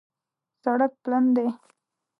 سړک 0.63 0.93
پلن 1.03 1.25
دی 1.35 1.47